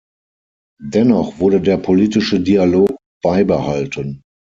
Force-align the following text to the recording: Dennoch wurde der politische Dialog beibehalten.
Dennoch 0.81 1.37
wurde 1.37 1.61
der 1.61 1.77
politische 1.77 2.39
Dialog 2.39 2.97
beibehalten. 3.21 4.23